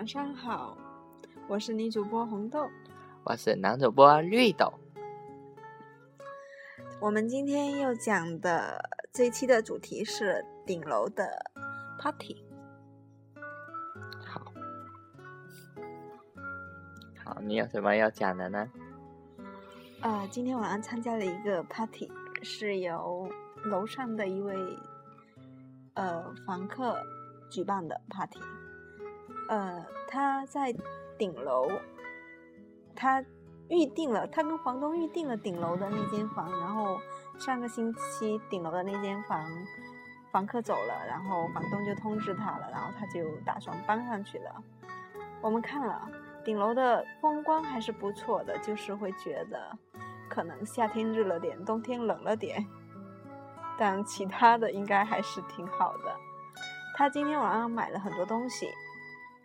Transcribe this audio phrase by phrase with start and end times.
[0.00, 0.74] 晚上好，
[1.46, 2.66] 我是女主播红豆，
[3.22, 4.72] 我是男主播绿豆。
[6.98, 8.82] 我们今天要讲的
[9.12, 11.28] 这一期的主题是顶楼的
[11.98, 12.42] party。
[14.24, 14.40] 好，
[17.22, 18.70] 好，你有什么要讲的呢？
[20.00, 22.10] 呃，今天晚上参加了一个 party，
[22.42, 23.30] 是由
[23.64, 24.56] 楼上的一位
[25.92, 26.98] 呃房客
[27.50, 28.40] 举办的 party。
[29.50, 30.72] 呃，他在
[31.18, 31.68] 顶楼，
[32.94, 33.20] 他
[33.68, 36.96] 预定了，他跟房东预定了顶楼的那间房，然后
[37.36, 39.44] 上个星期顶楼的那间房
[40.30, 44.54] 房客走了，然后房东就通知他了，然后他就打算搬上去了。
[45.40, 46.08] 我们看了
[46.44, 49.76] 顶楼的风光还是不错的，就是会觉得
[50.28, 52.64] 可能夏天热了点，冬天冷了点，
[53.76, 56.14] 但其他的应该还是挺好的。
[56.94, 58.68] 他今天晚上买了很多东西。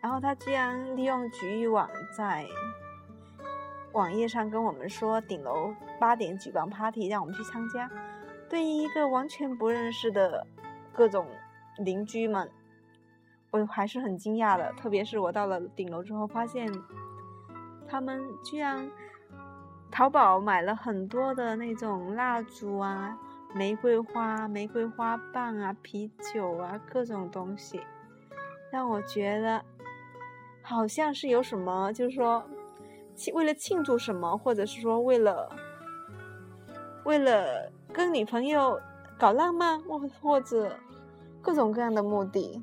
[0.00, 2.46] 然后他居然利用局域网在
[3.92, 7.90] 网页上跟我们说，顶楼八点举办 party，让我们去参加。
[8.48, 10.46] 对于一个完全不认识的
[10.92, 11.26] 各种
[11.78, 12.48] 邻居们，
[13.50, 14.72] 我还是很惊讶的。
[14.74, 16.70] 特别是我到了顶楼之后，发现
[17.88, 18.88] 他们居然
[19.90, 23.18] 淘宝买了很多的那种蜡烛啊、
[23.54, 27.80] 玫瑰花、玫瑰花瓣啊、啤酒啊，各种东西，
[28.70, 29.64] 让我觉得。
[30.68, 32.42] 好像是有什么，就是说，
[33.32, 35.48] 为了庆祝什么，或者是说为了
[37.04, 38.80] 为了跟女朋友
[39.16, 40.76] 搞浪漫，或或者
[41.40, 42.60] 各种各样的目的。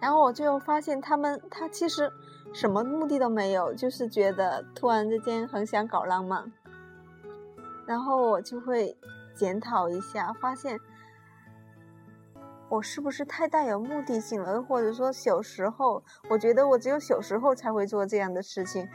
[0.00, 2.12] 然后我就发现他们，他其实
[2.52, 6.52] 什么目的都没有，就是觉得突然之间很想搞浪漫。
[7.86, 8.96] 然后我就会
[9.36, 10.80] 检讨一下，发现。
[12.72, 14.62] 我是不是太带有目的性了？
[14.62, 18.88] 或者说小时候，我觉得我只有小时候才会做这样的事情，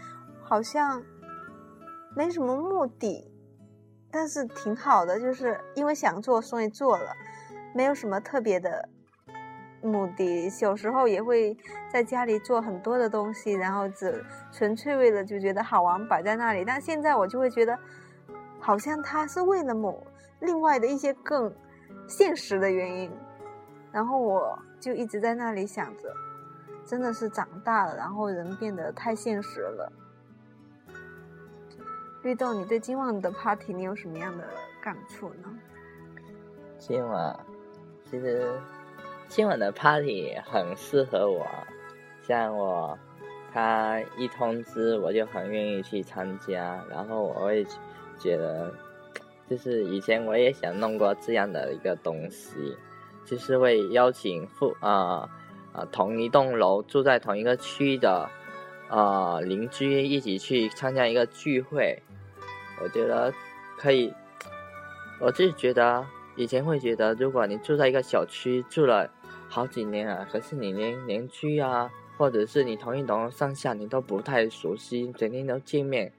[0.43, 1.03] 好像
[2.15, 3.31] 没什么目的，
[4.09, 7.13] 但是挺好的，就是因为想做，所以做了，
[7.75, 8.89] 没有什么特别的
[9.83, 10.49] 目的。
[10.49, 11.55] 小时候也会
[11.93, 16.65] 在家里做很多的东西，然后只纯粹为了就觉得好玩摆在那里。
[16.65, 17.77] 但现在我就会觉得，
[18.59, 20.03] 好像他是为了某
[20.39, 21.53] 另外的一些更
[22.07, 23.11] 现实的原因。
[23.91, 26.13] 然后我就一直在那里想着，
[26.85, 29.91] 真的是长大了，然后人变得太现实了。
[32.23, 34.43] 绿豆，你对今晚的 party 你有什么样的
[34.81, 35.57] 感触呢？
[36.77, 37.39] 今晚
[38.03, 38.51] 其实
[39.27, 41.47] 今晚的 party 很适合我，
[42.21, 42.97] 像我
[43.53, 47.65] 他一通知我就很愿意去参加，然后我会
[48.19, 48.71] 觉得，
[49.49, 52.77] 就是以前我也想弄过这样的一个东西。
[53.27, 55.29] 就是会邀请附啊
[55.73, 58.27] 啊同一栋楼住在同一个区的
[58.89, 62.01] 啊邻居一起去参加一个聚会，
[62.81, 63.31] 我觉得
[63.77, 64.11] 可以。
[65.19, 66.05] 我就觉得
[66.35, 69.09] 以前会觉得，如果你住在一个小区住了
[69.49, 71.89] 好几年啊，可是你连邻居啊，
[72.19, 76.13] 或者是你同一栋上下你都不太熟悉，整天都见面，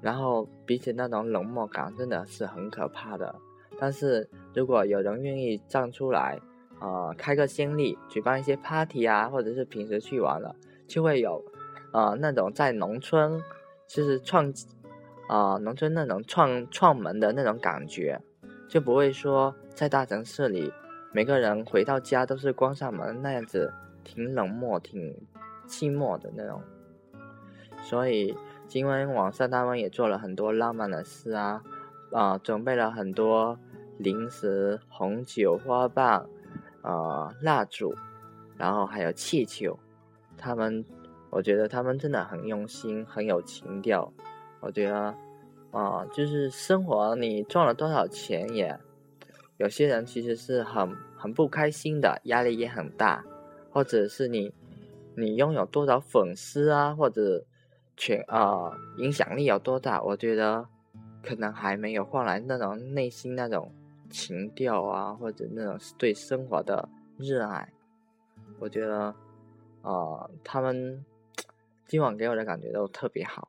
[0.00, 3.34] 然后彼此那种冷漠感真的是很可怕的。
[3.78, 6.40] 但是如果有人愿意站出来，
[6.80, 10.54] 呃，开个先例，举办一些 party 啊，或者是平时去玩了，
[10.86, 11.42] 就会有，
[11.92, 13.40] 呃，那种在农村，
[13.86, 14.52] 就是创，
[15.28, 18.20] 啊，农村那种创创门的那种感觉，
[18.68, 20.72] 就不会说在大城市里，
[21.12, 25.16] 每个人回到家都是关上门那样子，挺冷漠、挺
[25.66, 26.60] 寂寞的那种。
[27.82, 28.36] 所以
[28.66, 31.62] 今晚网上他们也做了很多浪漫的事啊。
[32.14, 33.58] 啊，准备了很多
[33.98, 36.24] 零食、红酒、花瓣，
[36.82, 37.92] 呃，蜡烛，
[38.56, 39.76] 然后还有气球。
[40.38, 40.84] 他们，
[41.30, 44.12] 我觉得他们真的很用心，很有情调。
[44.60, 45.12] 我觉得，
[45.72, 48.78] 啊，就是生活你赚了多少钱也，
[49.56, 53.24] 有些人其实是很很不开心的，压力也很大，
[53.72, 54.54] 或者是你
[55.16, 57.44] 你拥有多少粉丝啊，或者
[57.96, 60.68] 全啊影响力有多大，我觉得。
[61.24, 63.72] 可能还没有换来那种内心那种
[64.10, 66.88] 情调啊，或者那种对生活的
[67.18, 67.72] 热爱。
[68.60, 69.14] 我觉得，
[69.82, 71.04] 呃，他们
[71.86, 73.48] 今晚给我的感觉都特别好。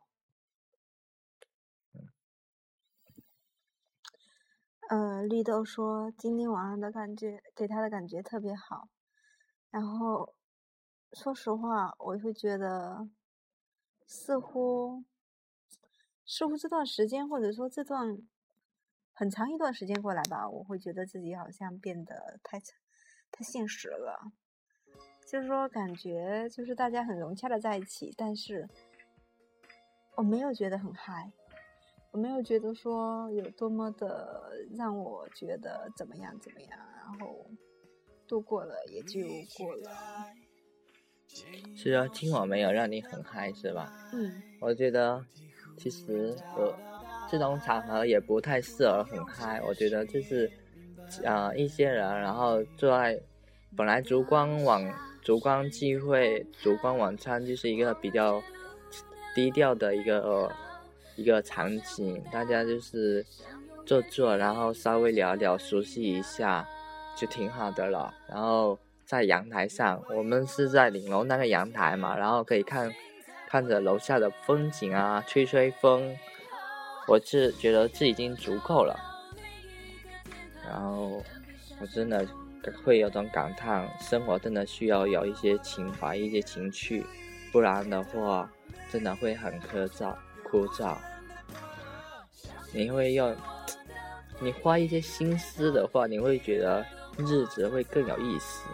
[4.90, 8.88] 呃，绿豆说今天晚上的感觉给他的感觉特别好。
[9.72, 10.36] 然后，
[11.14, 13.10] 说实话，我会觉得
[14.06, 15.04] 似乎。
[16.26, 18.18] 似乎这段时间，或者说这段
[19.14, 22.60] 很长一段时间过来吧，我会觉得自己好像变得太
[23.32, 24.32] 太现实了。
[25.28, 28.68] 就是说感觉就是大家很融洽的在一起，但是
[30.16, 31.32] 我没有觉得很嗨，
[32.12, 37.50] 我没有觉得说有多么的让我觉得怎么样怎么样，然后
[38.28, 39.22] 度过了也就
[39.58, 40.28] 过了。
[41.76, 43.92] 是啊今晚没有让你很嗨是吧？
[44.14, 45.26] 嗯，我觉得
[45.78, 46.74] 其实呃
[47.30, 50.50] 这种场合也不太适合很嗨，我觉得就是、
[51.24, 53.20] 呃一些人然后坐在
[53.76, 58.42] 本来烛光晚烛光聚会烛光晚餐就是一个比较
[59.36, 60.52] 低调的一个、
[61.16, 63.26] 一个场景，大家就是
[63.86, 66.66] 坐坐，然后稍微聊聊，熟悉一下
[67.18, 68.14] 就挺好的了。
[68.30, 72.90] 然后在阳台上，我们是在顶楼那个阳台嘛，然后可以看
[73.48, 76.16] 看着楼下的风景啊，吹吹风，
[77.08, 79.00] 我是觉得这已经足够了。
[80.66, 81.24] 然后
[81.80, 82.28] 我真的
[82.84, 87.06] 会有种感叹，生活真的需要有一些情怀、一些情趣，
[87.52, 88.50] 不然的话，
[88.92, 90.98] 真的会很枯燥、枯燥。
[92.74, 93.36] 你会用，
[94.40, 96.86] 你花一些心思的话，你会觉得
[97.20, 98.68] 日子会更有意思。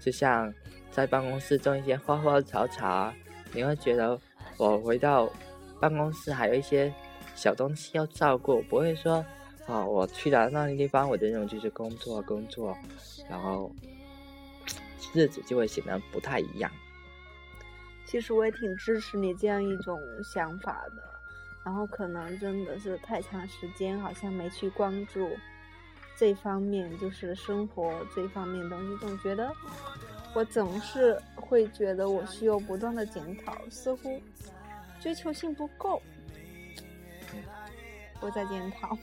[0.00, 0.52] 就像
[0.90, 3.12] 在办公室种一些花花草草，
[3.56, 4.20] 你会觉得
[4.58, 5.32] 我回到
[5.80, 6.92] 办公室还有一些
[7.34, 9.24] 小东西要照顾，不会说
[9.66, 12.76] 哦，我去了那个地方，我的任务就是工作工作，
[13.30, 13.74] 然后
[15.14, 16.70] 日子就会显得不太一样。
[18.04, 21.02] 其实我也挺支持你这样一种想法的，
[21.64, 25.30] 然后可能真的是太长时间好像没去关注
[26.14, 29.50] 这方面，就是生活这方面东西，总觉得
[30.36, 34.20] 我总是会觉得我需要不断的检讨，似乎
[35.00, 36.02] 追求性不够。
[38.20, 38.94] 我在检讨。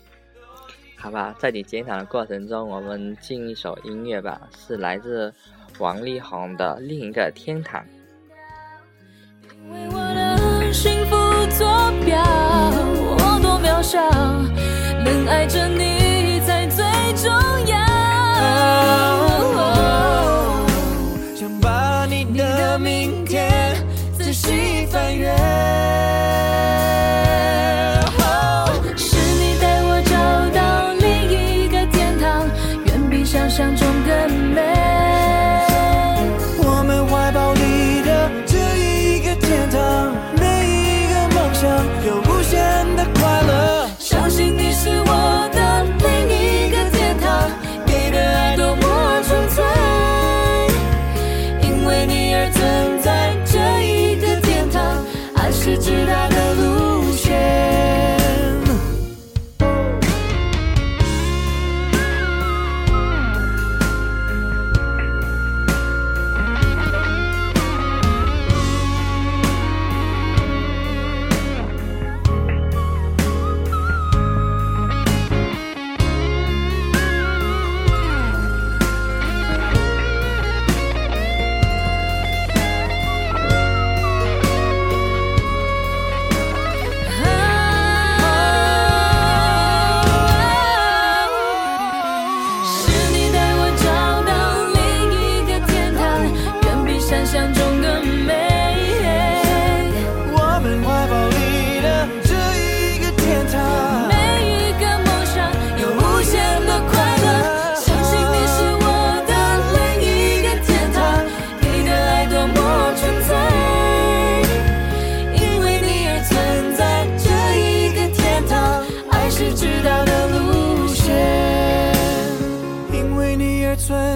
[0.96, 5.34] 好吧，在你检讨的过程中，我们进一首音乐吧，是来自
[5.80, 7.84] 王力宏的《另一个天堂》。
[9.72, 11.16] 为我的幸福
[11.58, 11.66] 坐
[12.06, 12.22] 标，
[13.18, 14.00] 我多渺小，
[15.04, 15.83] 能爱着你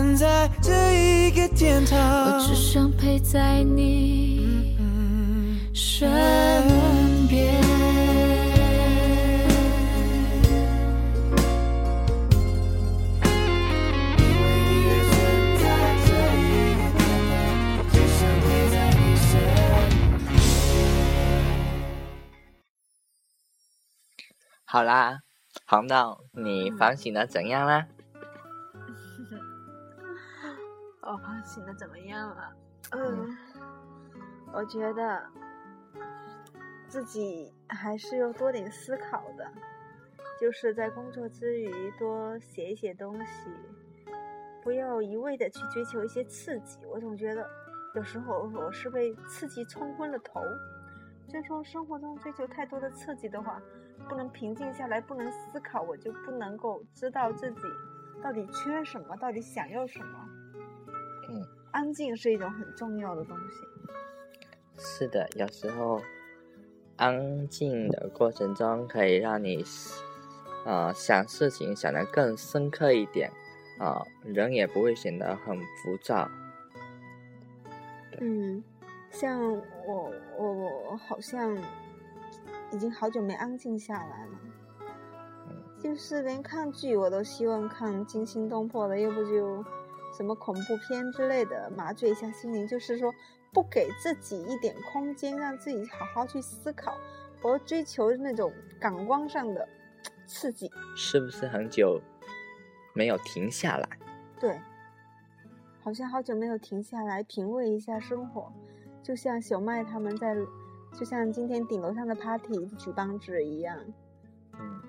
[0.08, 2.40] 存在这一个天堂我。
[2.40, 4.74] 只想陪在你
[5.74, 6.08] 身
[7.28, 7.62] 边。
[24.64, 25.20] 好啦，
[25.66, 27.88] 红豆，你反省的怎样啦？
[31.10, 32.54] 我反省的怎么样了？
[32.92, 33.38] 嗯，
[34.54, 35.26] 我觉得
[36.90, 39.50] 自己还是要多点思考的，
[40.40, 43.50] 就是在工作之余多写一写东西，
[44.62, 46.86] 不要一味的去追求一些刺激。
[46.86, 47.50] 我总觉得
[47.96, 50.42] 有时候我是被刺激冲昏了头，
[51.30, 53.62] 所以说生活中追求太多的刺激的话，
[54.10, 57.62] 不能平静下来，不能思考，我就不能够知道自己
[58.22, 60.30] 到底缺什么，到底想要什么。
[61.30, 63.56] 嗯，安静是一种很重要的东西。
[64.78, 66.02] 是的，有时候
[66.96, 69.64] 安静的过程中可以让你
[70.66, 73.32] 啊、呃想事情想得更深刻一点
[73.80, 76.28] 啊、人也不会显得很浮躁。
[78.20, 78.64] 嗯，
[79.12, 79.40] 像
[79.86, 80.52] 我我
[80.92, 81.56] 我好像
[82.72, 84.40] 已经好久没安静下来了，
[85.80, 89.64] 就是连看剧我都希望看惊心动魄的，要不就
[90.16, 92.68] 什么恐怖片之类的，麻醉一下心灵。
[92.68, 93.14] 就是说，
[93.54, 96.98] 不给自己一点空间，让自己好好去思考，
[97.42, 99.68] 和追求那种感官上的
[100.26, 100.72] 刺激。
[100.96, 102.02] 是不是很久
[102.94, 103.90] 没有停下来？
[104.40, 104.60] 对，
[105.84, 108.52] 好像好久没有停下来品味一下生活，
[109.02, 110.36] 就像小麦他们在，
[110.94, 113.78] 就像今天顶楼上的 party 举办者一样，
[114.60, 114.82] 嗯，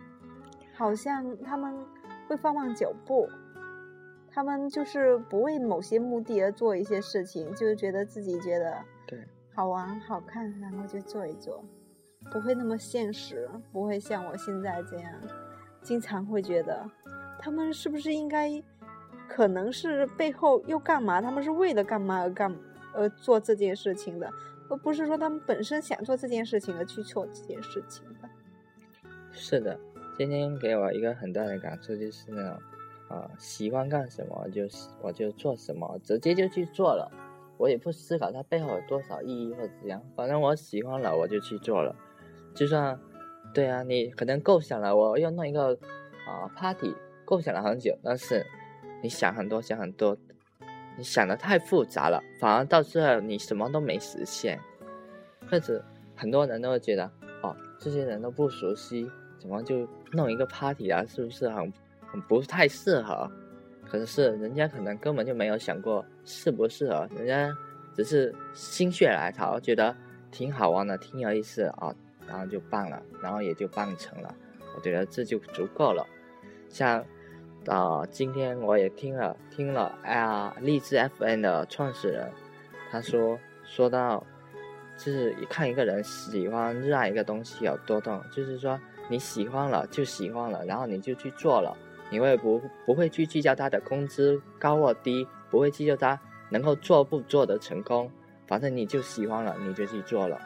[0.74, 1.74] 好像他们
[2.26, 3.28] 会放慢脚步，
[4.38, 9.18] 他们就是不为某些目的而做一些事情，就是觉得自己觉得对，
[9.52, 11.60] 好玩好看，然后就做一做，
[12.30, 15.12] 不会那么现实，不会像我现在这样，
[15.82, 16.88] 经常会觉得
[17.40, 18.62] 他们是不是应该，
[19.28, 21.20] 可能是背后又干嘛？
[21.20, 22.54] 他们是为了干嘛而干
[22.94, 24.32] 而做这件事情的，
[24.70, 28.28] 而不是说他们本身想做这件事情而去做这件事情的。
[29.32, 29.76] 是的。
[30.16, 32.60] 今天给我一个很大的感触就是那种
[33.08, 34.62] 啊、喜欢干什么就
[35.00, 37.10] 我就做什么，直接就去做了。
[37.56, 41.94] 我也不思考它背后有多少意义或者怎样，反正我喜欢了我就去做了。
[42.54, 42.98] 就算，
[43.52, 45.76] 对啊，你可能构想了我要弄一个
[46.26, 48.46] 啊、party，构想了很久，但是
[49.02, 50.16] 你想很多想很多，
[50.96, 54.60] 你想的太复杂了，反而到最后你什么都没实现。
[55.50, 55.82] 或者
[56.14, 57.10] 很多人都会觉得，
[57.42, 61.04] 哦，这些人都不熟悉，怎么就弄一个 party 啊？
[61.06, 61.72] 是不是很
[62.28, 63.30] 不太适合？
[63.86, 67.56] 可是人家可能根本就没有想过适不适合，人家
[67.94, 69.96] 只是心血来潮，觉得
[70.30, 71.94] 挺好玩的，挺有意思啊、
[72.26, 74.34] 然后就办了，然后也就办成了。
[74.76, 76.06] 我觉得这就足够了。
[76.68, 77.04] 像
[77.66, 82.30] 啊、今天我也听了听了啊，励志 FN 的创始人，
[82.90, 84.24] 他说说到，
[84.96, 91.76] 就是看一个人喜欢热爱一个东西有多动，就是说你喜欢了就喜欢了，然后你就去做了，
[92.10, 96.18] 你会不不会去计较他的工资高或低，不会计较他
[96.50, 98.10] 能够做不做得成功，
[98.46, 100.40] 反正你就喜欢了，你就去做了，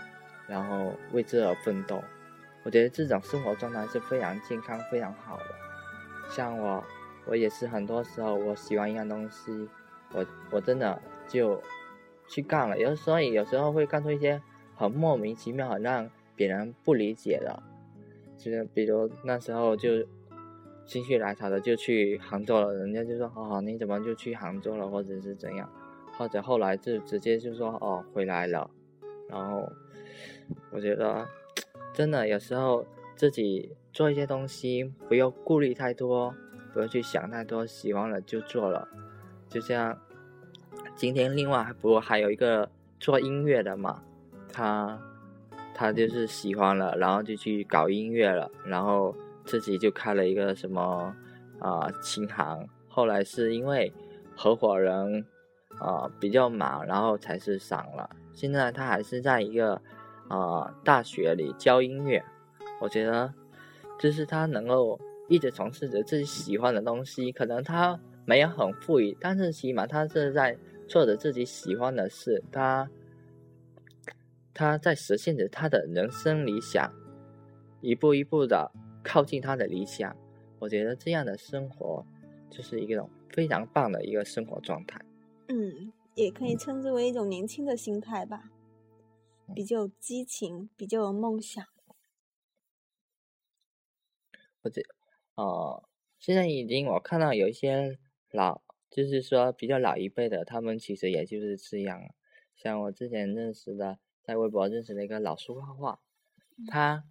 [0.49, 2.03] 然后为之而奋斗。
[2.65, 5.45] 我觉得这种生活状态是非常健康、非常好的。
[6.31, 6.83] 像我，
[7.27, 9.69] 我也是很多时候我喜欢一样东西，
[10.13, 11.61] 我我真的就
[12.29, 12.79] 去干了。
[12.79, 14.41] 有时候有时候会干出一些
[14.75, 17.63] 很莫名其妙、很让别人不理解的，
[18.39, 19.91] 就是比如那时候就
[20.93, 25.67] 心血来潮的就去杭州了，人家就说哦你怎么就去杭州了，或者是怎样，
[26.19, 28.69] 或者后来就直接就说哦回来了，
[29.27, 29.67] 然后
[30.71, 31.27] 我觉得
[31.95, 32.85] 真的有时候
[33.17, 36.35] 自己做一些东西不要顾虑太多，
[36.75, 38.87] 不要去想太多，喜欢了就做了，
[39.49, 39.99] 就像
[40.95, 42.69] 今天另外不还有一个
[43.01, 44.03] 做音乐的嘛，
[44.53, 45.01] 他
[45.73, 51.15] 他就是喜欢了，然后就去搞音乐了，然后自己就开了一个什么
[51.59, 53.93] 啊、琴行，后来是因为
[54.37, 55.25] 合伙人
[55.79, 58.09] 啊、比较忙，然后才是散了。
[58.33, 59.81] 现在他还是在一个
[60.29, 62.25] 啊、大学里教音乐，
[62.81, 63.33] 我觉得
[63.99, 70.57] 就是他能够一直从事着自己喜欢的东西，可能他没有很富裕，但是起码他是在
[70.89, 72.89] 做着自己喜欢的事，他
[74.55, 76.93] 他在实现着他的人生理想，
[77.81, 78.71] 一步一步的
[79.03, 80.17] 靠近他的理想。
[80.59, 82.07] 我觉得这样的生活
[82.49, 85.01] 就是一种非常棒的一个生活状态。
[85.49, 88.51] 嗯，也可以称之为一种年轻的心态吧，
[89.55, 91.65] 比较有激情，比较有梦想。
[94.63, 94.81] 或者，
[95.35, 95.83] 呃，
[96.21, 97.99] 现在已经我看到有一些
[98.31, 102.01] 老，就是说比较老一辈的，他们其实也就是这样。
[102.55, 106.01] 像我之前认识的，在微博认识的一个老师画画，
[106.69, 107.05] 他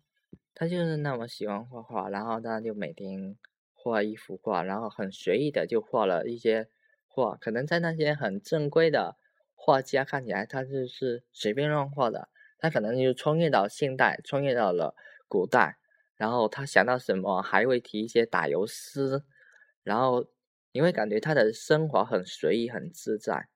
[0.54, 3.38] 他就是那么喜欢画画，然后他就每天
[3.74, 6.70] 画一幅画，然后很随意的就画了一些
[7.08, 9.18] 画，可能在那些很正规的
[9.56, 12.30] 画家看起来，他就是随便乱画的，
[12.60, 14.96] 他可能就穿越到现代，穿越到了
[15.28, 15.78] 古代。
[16.16, 19.24] 然后他想到什么还会提一些打油诗，
[19.82, 20.28] 然后
[20.72, 23.48] 你会感觉他的生活很随意、很自在。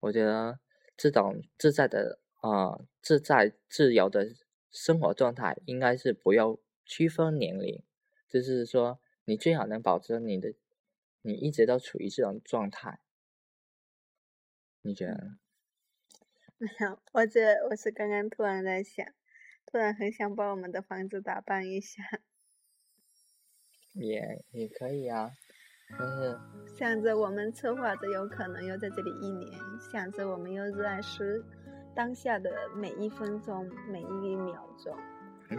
[0.00, 0.58] 我觉得
[0.94, 4.28] 这种自在的呃自在自由的
[4.70, 7.82] 生活状态，应该是不要区分年龄，
[8.28, 10.54] 就是说你最好能保持你的，
[11.22, 13.00] 你一直都处于这种状态。
[14.82, 15.38] 你觉得呢？
[16.58, 19.06] 没有，我这我是刚刚突然在想，
[19.66, 22.02] 突然很想把我们的房子打扮一下，
[23.94, 25.32] 也也可以啊，
[25.98, 26.38] 但是
[26.78, 29.50] 想着我们策划着有可能要在这里一年，
[29.90, 31.42] 想着我们又热爱是
[31.94, 34.94] 当下的每一分钟每一秒钟。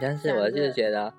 [0.00, 1.12] 但是我就是觉得，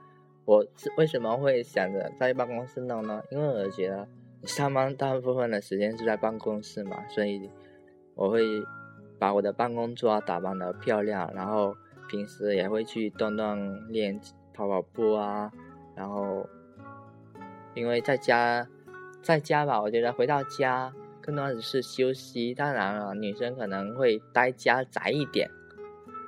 [0.45, 3.21] 我是为什么会想着在办公室弄呢？
[3.29, 4.07] 因为我觉得
[4.43, 7.49] 上班大部分的时间是在办公室嘛，所以
[8.15, 8.41] 我会
[9.19, 11.75] 把我的办公桌打扮的漂亮，然后
[12.09, 14.19] 平时也会去锻锻炼、
[14.53, 15.51] 跑跑步啊，
[15.95, 16.47] 然后
[17.75, 18.67] 因为在家
[19.21, 20.91] 在家吧，我觉得回到家
[21.23, 22.53] 更多的是休息。
[22.53, 25.49] 当然了，女生可能会待家宅一点，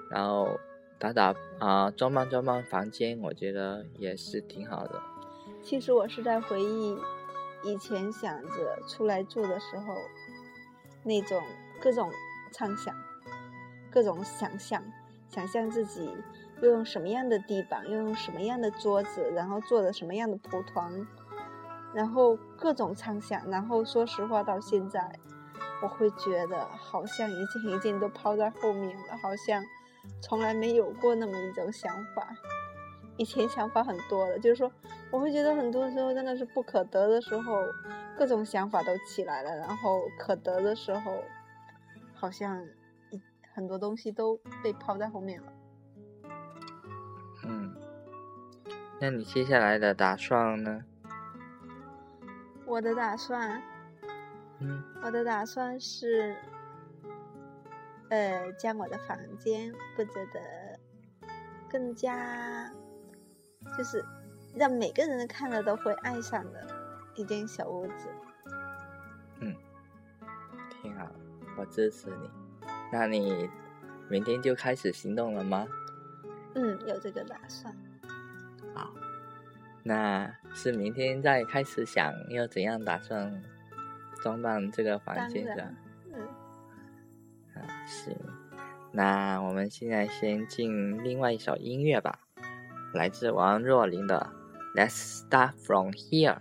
[0.10, 0.58] 然后
[0.98, 5.02] 打打啊、装扮装扮房间，我觉得也是挺好的。
[5.62, 6.98] 其实我是在回忆
[7.64, 9.94] 以前想着出来住的时候，
[11.04, 11.44] 那种
[11.82, 12.10] 各种
[12.52, 12.96] 畅想，
[13.92, 14.82] 各种想象，
[15.30, 16.10] 想象自己
[16.62, 21.06] 又用什么样的地板，又用什么样的桌子，然后做了什么样的蒲团，
[21.96, 23.50] 然后各种畅想。
[23.50, 25.18] 然后说实话，到现在，
[25.82, 29.64] 我会觉得好像一件一件都抛在后面了，好像
[30.22, 32.36] 从来没有过那么一种想法。
[33.18, 34.70] 以前想法很多的，就是说，
[35.10, 37.64] 我会觉得很多时候真的是不可得的时候，
[38.18, 41.24] 各种想法都起来了，然后可得的时候，
[42.14, 42.62] 好像
[43.54, 45.54] 很多东西都被抛在后面了。
[47.46, 47.74] 嗯，
[49.00, 50.84] 那你接下来的打算呢？
[52.66, 53.62] 我的打算，
[54.60, 56.36] 嗯我的打算是，
[58.10, 60.80] 呃，将我的房间布置的
[61.70, 62.72] 更加，
[63.78, 64.04] 就是
[64.56, 66.68] 让每个人看了都会爱上的
[67.16, 68.10] 一间小屋子。
[69.40, 69.56] 嗯
[70.82, 71.08] 挺好，
[71.58, 72.30] 我支持你。
[72.92, 73.50] 那你
[74.10, 75.68] 明天就开始行动了吗？
[76.56, 77.76] 嗯，有这个打算。
[79.88, 83.44] 那是明天再开始想要怎样打算
[84.20, 85.76] 装扮这个房间的然，
[86.12, 86.28] 嗯，
[87.54, 87.86] 啊？
[87.86, 88.18] 行，
[88.92, 92.18] 那我们现在先进另外一首音乐吧，
[92.96, 94.34] 来自王若琳的
[94.76, 96.34] 《Let's Start From Here》。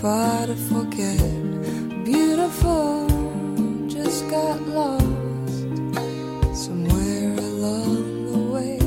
[0.00, 1.18] Far to forget.
[2.04, 3.08] Beautiful,
[3.88, 5.04] just got lost
[6.54, 8.78] somewhere along the way.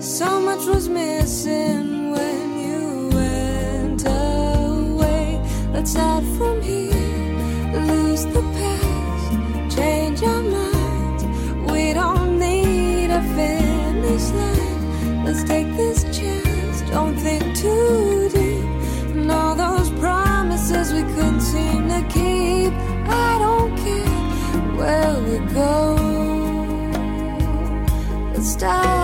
[0.00, 5.38] So much was missing when you went away.
[5.72, 11.24] Let's start from here, lose the past, change our minds.
[11.70, 15.24] We don't need a finish line.
[15.26, 15.97] Let's take this
[25.54, 25.96] go.
[28.34, 28.97] Let's start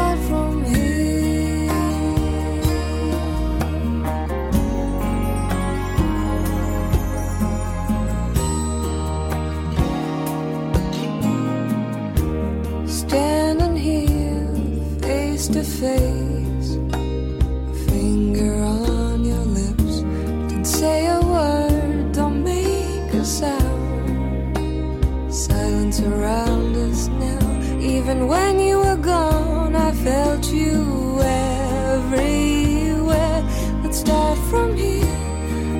[28.15, 33.43] Even when you were gone, I felt you everywhere.
[33.83, 35.19] Let's start from here,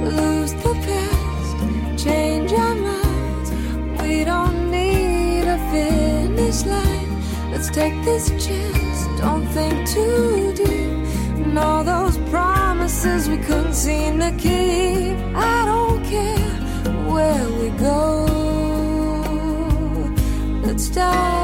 [0.03, 1.57] lose the past,
[2.05, 3.53] change our minds.
[4.03, 7.23] We don't need a finish line.
[7.53, 10.91] Let's take this chance, don't think too deep.
[11.47, 15.17] And all those promises we couldn't seem to keep.
[15.37, 16.51] I don't care
[17.13, 18.27] where we go.
[20.65, 21.44] Let's start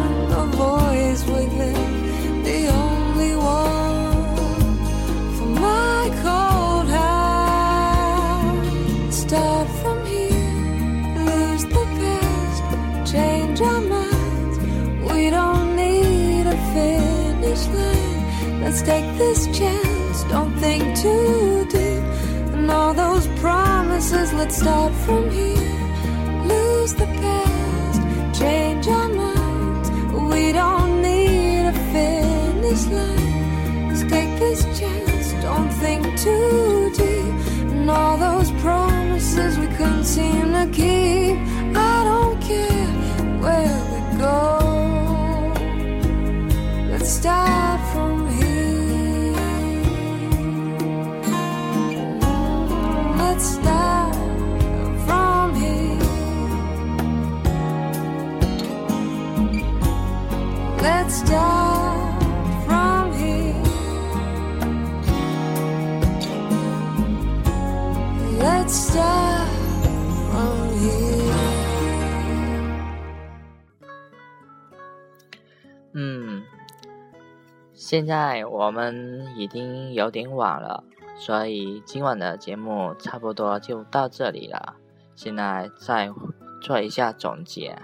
[18.71, 22.03] Let's take this chance, don't think too deep.
[22.55, 25.77] And all those promises, let's start from here.
[26.45, 29.89] Lose the past, change our minds.
[30.33, 33.89] We don't need a finish line.
[33.89, 37.73] Let's take this chance, don't think too deep.
[37.73, 41.00] And all those promises we couldn't seem to keep.
[75.93, 76.43] 嗯，
[77.73, 80.83] 现在我们已经有点晚了，
[81.17, 84.75] 所以今晚的节目差不多就到这里了。
[85.15, 86.09] 现在再
[86.61, 87.77] 做一下总结，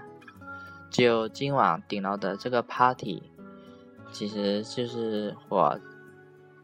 [0.90, 3.24] 就今晚顶楼的这个 party，
[4.12, 5.78] 其实就是我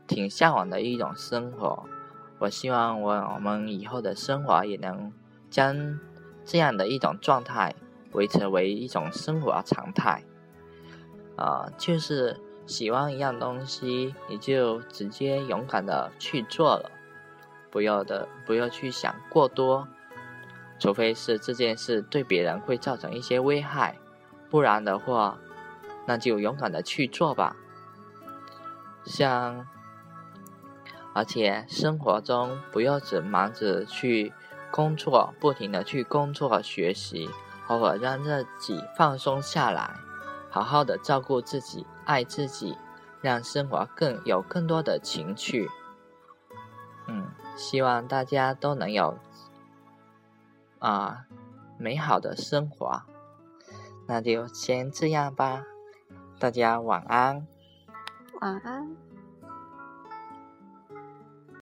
[0.08, 1.84] 挺向往的一种生活。
[2.40, 5.12] 我希望我我们以后的生活也能
[5.50, 6.00] 将
[6.46, 7.76] 这样的一种状态
[8.14, 10.24] 维持为一种生活常态。
[11.36, 16.92] 啊、就是喜欢一样东西，你就直接勇敢的去做了，
[17.72, 19.88] 不要的不要去想过多，
[20.80, 23.98] 除非是这件事对别人会造成一些危害，
[24.50, 25.40] 不然的话，
[26.06, 27.56] 那就勇敢的去做吧。
[29.06, 29.68] 像，
[31.14, 34.32] 而且生活中不要只忙着去
[34.72, 37.30] 工作，不停的去工作学习，
[37.68, 39.96] 偶尔让自己放松下来。
[40.54, 42.78] 好好的照顾自己，爱自己，
[43.22, 45.68] 让生活更有更多的情趣。
[47.08, 49.18] 嗯，希望大家都能有
[50.78, 51.26] 啊、
[51.80, 53.02] 美好的生活。
[54.06, 55.64] 那就先这样吧，
[56.38, 57.48] 大家晚安。
[58.40, 58.96] 晚安。